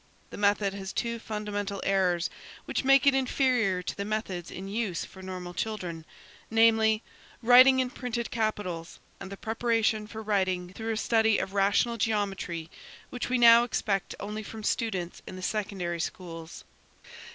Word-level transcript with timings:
The 0.31 0.35
method 0.37 0.73
has 0.73 0.91
two 0.91 1.19
fundamental 1.19 1.79
errors 1.85 2.31
which 2.65 2.83
make 2.83 3.05
it 3.05 3.13
inferior 3.13 3.83
to 3.83 3.95
the 3.95 4.03
methods 4.03 4.49
in 4.49 4.67
use 4.67 5.05
for 5.05 5.21
normal 5.21 5.53
children, 5.53 6.05
namely: 6.49 7.03
writing 7.43 7.79
in 7.79 7.91
printed 7.91 8.31
capitals, 8.31 8.97
and 9.19 9.31
the 9.31 9.37
preparation 9.37 10.07
for 10.07 10.23
writing 10.23 10.73
through 10.73 10.93
a 10.93 10.97
study 10.97 11.37
of 11.37 11.53
rational 11.53 11.97
geometry, 11.97 12.67
which 13.11 13.29
we 13.29 13.37
now 13.37 13.63
expect 13.63 14.15
only 14.19 14.41
from 14.41 14.63
students 14.63 15.21
in 15.27 15.35
the 15.35 15.43
secondary 15.43 15.99
schools. 15.99 16.63